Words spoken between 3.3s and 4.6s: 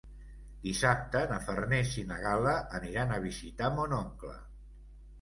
visitar mon oncle.